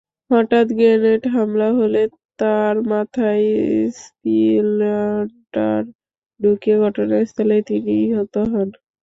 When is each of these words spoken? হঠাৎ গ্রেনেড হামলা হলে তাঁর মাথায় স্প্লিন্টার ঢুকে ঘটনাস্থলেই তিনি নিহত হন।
হঠাৎ 0.31 0.67
গ্রেনেড 0.77 1.23
হামলা 1.33 1.67
হলে 1.79 2.01
তাঁর 2.39 2.75
মাথায় 2.91 3.45
স্প্লিন্টার 3.97 5.81
ঢুকে 6.39 6.73
ঘটনাস্থলেই 6.83 7.61
তিনি 7.69 7.93
নিহত 8.01 8.35
হন। 8.51 8.69